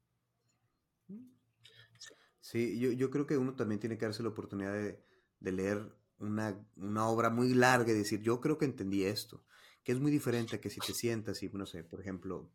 [2.41, 5.03] Sí, yo, yo creo que uno también tiene que darse la oportunidad de,
[5.41, 9.45] de leer una, una, obra muy larga y decir, yo creo que entendí esto,
[9.83, 12.51] que es muy diferente a que si te sientas y, no sé, por ejemplo,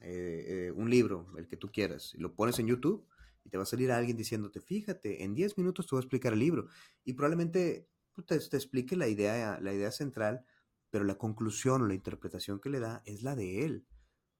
[0.00, 3.06] eh, eh, un libro, el que tú quieras, y lo pones en YouTube
[3.44, 6.32] y te va a salir alguien diciéndote, fíjate, en 10 minutos te voy a explicar
[6.32, 6.66] el libro.
[7.04, 10.44] Y probablemente pues, te, te, explique la idea, la idea central,
[10.90, 13.86] pero la conclusión o la interpretación que le da es la de él.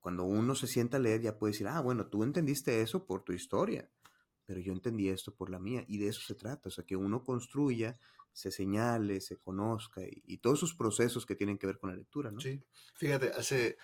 [0.00, 3.24] Cuando uno se sienta a leer ya puede decir, ah, bueno, tú entendiste eso por
[3.24, 3.90] tu historia,
[4.46, 5.84] pero yo entendí esto por la mía.
[5.86, 7.98] Y de eso se trata, o sea, que uno construya
[8.34, 12.32] se señale, se conozca y, todos esos procesos que tienen que ver con la lectura,
[12.32, 12.40] ¿no?
[12.40, 12.60] Sí,
[12.94, 13.78] fíjate, hace,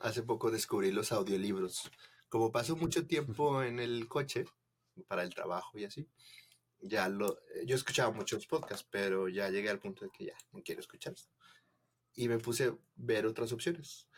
[0.00, 1.90] hace poco descubrí los audiolibros.
[2.28, 4.46] Como paso mucho tiempo en el coche
[5.06, 6.08] para el trabajo y así,
[6.80, 10.62] ya lo, yo escuchaba muchos podcasts, pero ya llegué al punto de que ya no
[10.62, 11.14] quiero escuchar.
[12.14, 14.08] Y me puse a ver otras opciones.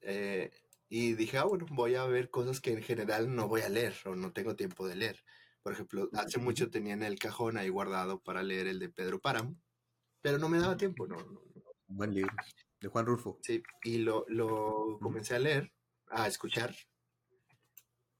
[0.00, 0.50] Eh,
[0.88, 3.94] y dije, ah, bueno, voy a ver cosas que en general no voy a leer
[4.04, 5.24] o no tengo tiempo de leer.
[5.62, 9.20] Por ejemplo, hace mucho tenía en el cajón ahí guardado para leer el de Pedro
[9.20, 9.56] Páramo,
[10.20, 11.16] pero no me daba tiempo, no,
[11.86, 12.34] Buen libro,
[12.80, 13.38] de Juan Rulfo.
[13.42, 15.72] Sí, y lo, lo comencé a leer,
[16.08, 16.74] a escuchar,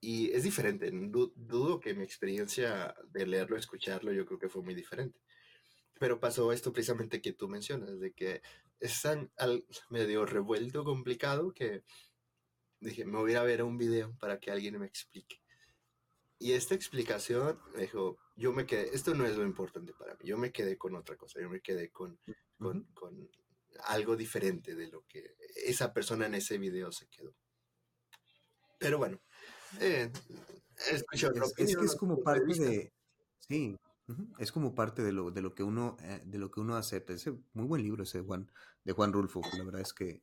[0.05, 0.90] y es diferente.
[0.92, 5.18] Dudo que mi experiencia de leerlo, escucharlo, yo creo que fue muy diferente.
[5.98, 8.42] Pero pasó esto precisamente que tú mencionas, de que
[8.81, 9.33] es tan
[9.88, 11.85] medio revuelto, complicado, que
[12.80, 15.40] dije, me voy a ver un video para que alguien me explique.
[16.38, 20.20] Y esta explicación me dijo, yo me quedé, esto no es lo importante para mí,
[20.24, 22.18] yo me quedé con otra cosa, yo me quedé con,
[22.58, 23.30] con, con
[23.87, 27.34] algo diferente de lo que esa persona en ese video se quedó.
[28.78, 29.20] Pero bueno,
[29.80, 30.10] eh,
[30.90, 32.92] es, es, que es como parte de,
[33.38, 33.78] sí,
[34.38, 37.12] es como parte de lo, de lo que uno, eh, de lo que uno acepta.
[37.12, 38.50] Es muy buen libro ese Juan,
[38.84, 40.22] de Juan Rulfo, la verdad es que,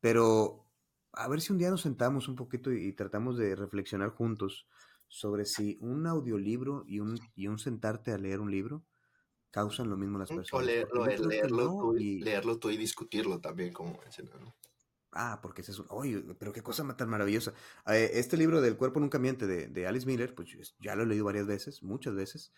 [0.00, 0.69] pero
[1.12, 4.66] a ver si un día nos sentamos un poquito y tratamos de reflexionar juntos
[5.08, 8.84] sobre si un audiolibro y un, y un sentarte a leer un libro
[9.50, 10.52] causan lo mismo las personas.
[10.52, 10.60] O
[11.26, 12.20] leerlo, tú, y...
[12.20, 14.54] leerlo tú y discutirlo también, como mencionaron.
[15.12, 15.86] Ah, porque es un...
[15.88, 17.52] Oye, pero qué cosa tan maravillosa.
[17.88, 21.06] Eh, este libro del cuerpo nunca miente de, de, Alice Miller, pues ya lo he
[21.06, 22.52] leído varias veces, muchas veces,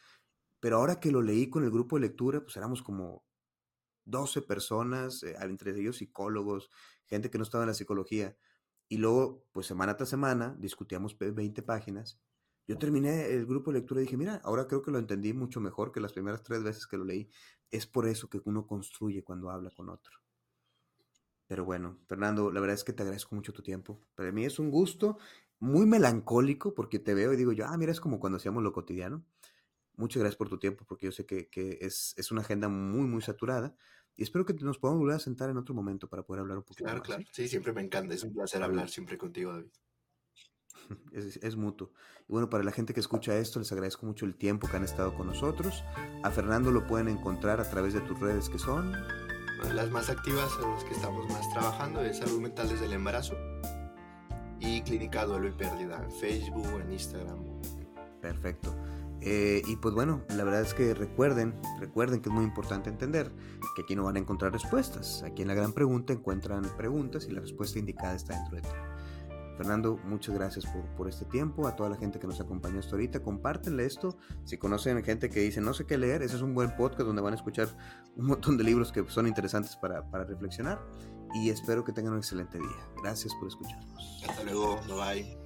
[0.61, 3.25] pero ahora que lo leí con el grupo de lectura, pues éramos como
[4.05, 6.71] 12 personas, eh, entre ellos psicólogos,
[7.07, 8.37] gente que no estaba en la psicología,
[8.89, 12.21] y luego, pues semana tras semana, discutíamos 20 páginas
[12.69, 15.61] yo terminé el grupo de lectura y dije, mira, ahora creo que lo entendí mucho
[15.61, 17.29] mejor que las primeras tres veces que lo leí.
[17.71, 20.19] Es por eso que uno construye cuando habla con otro.
[21.49, 24.01] Pero bueno, Fernando, la verdad es que te agradezco mucho tu tiempo.
[24.15, 25.19] Para mí es un gusto
[25.59, 28.73] muy melancólico porque te veo y digo yo, ah, mira, es como cuando hacíamos lo
[28.73, 29.25] cotidiano.
[29.97, 33.07] Muchas gracias por tu tiempo porque yo sé que, que es, es, una agenda muy,
[33.07, 33.75] muy saturada.
[34.17, 36.65] Y espero que nos podamos volver a sentar en otro momento para poder hablar un
[36.65, 37.07] poquito claro, más.
[37.07, 37.35] Claro, claro.
[37.35, 38.15] Sí, siempre me encanta.
[38.15, 39.71] Es un placer hablar siempre contigo, David.
[41.13, 41.93] Es, mutuo.
[42.29, 44.85] Y bueno, para la gente que escucha esto, les agradezco mucho el tiempo que han
[44.85, 45.85] estado con nosotros.
[46.23, 48.93] A Fernando lo pueden encontrar a través de tus redes que son.
[49.75, 53.37] Las más activas, en las que estamos más trabajando, es Salud Mental desde el Embarazo
[54.59, 57.39] y Clínica Duelo y Pérdida en Facebook, en Instagram.
[58.21, 58.75] Perfecto.
[59.25, 63.33] Eh, y pues bueno, la verdad es que recuerden, recuerden que es muy importante entender
[63.77, 65.23] que aquí no van a encontrar respuestas.
[65.23, 68.69] Aquí en la gran pregunta encuentran preguntas y la respuesta indicada está dentro de ti.
[69.57, 70.65] Fernando, muchas gracias
[70.97, 71.69] por, este tiempo.
[71.69, 74.17] A toda la gente que nos acompañó hasta ahorita, compártenle esto.
[74.45, 77.23] Si conocen gente que dice no sé qué leer, ese es un buen podcast donde
[77.23, 77.69] van a escuchar
[78.17, 80.81] un montón de libros que son interesantes para, para reflexionar.
[81.35, 82.89] Y espero que tengan un excelente día.
[83.03, 84.25] Gracias por escucharnos.
[84.29, 85.42] Hasta luego, bye bye.